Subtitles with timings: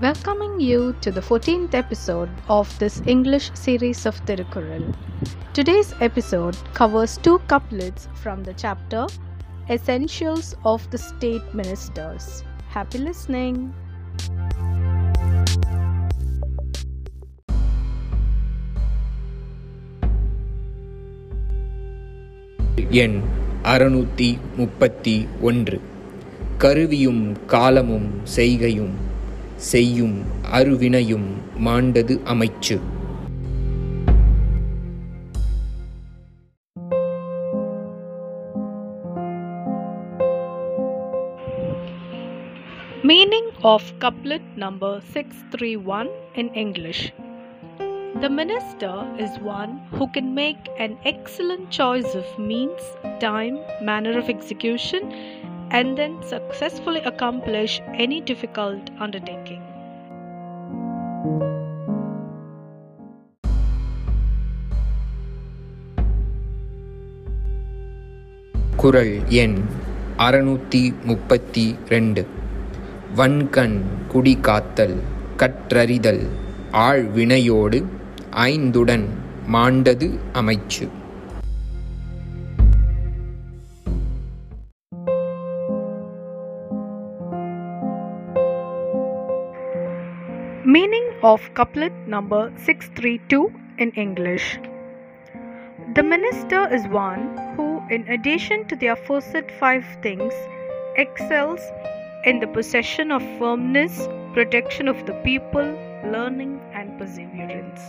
[0.00, 4.94] welcoming you to the 14th episode of this English series of Tirukkural.
[5.52, 9.06] Today's episode covers two couplets from the chapter
[9.70, 12.44] Essentials of the State Ministers.
[12.68, 13.72] Happy listening!
[22.90, 23.22] எண்
[23.62, 25.80] அறுநூற்றி முப்பத்தி ஒன்று
[26.58, 28.94] கருவியும் காலமும் செய்கையும்
[29.70, 30.16] செய்யும்
[30.52, 31.28] அருவினையும்
[31.66, 32.76] மாண்டது அமைச்சு
[43.04, 47.12] Meaning of couplet number 631 in English.
[48.22, 52.80] The minister is one who can make an excellent choice of means,
[53.20, 55.12] time, manner of execution,
[55.69, 59.63] and then successfully accomplish any difficult undertaking.
[68.75, 69.55] குரல் எண்
[70.17, 72.21] அறுநூற்றி முப்பத்தி ரெண்டு
[73.15, 73.75] வன்கண்
[74.07, 74.95] குடி காத்தல்
[75.37, 76.23] கற்றறிதல்
[76.85, 77.79] ஆழ்வினையோடு
[78.45, 79.05] ஐந்துடன்
[79.51, 80.85] மாண்டது அமைச்சு
[90.69, 94.59] Meaning of couplet number 632 in English.
[95.95, 97.23] The minister is one
[97.55, 100.31] who, in addition to the aforesaid five things,
[100.95, 101.59] excels
[102.23, 105.75] in the possession of firmness, protection of the people,
[106.05, 107.81] learning, and perseverance.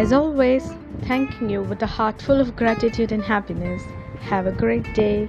[0.00, 0.66] As always,
[1.02, 3.82] thanking you with a heart full of gratitude and happiness.
[4.20, 5.28] Have a great day.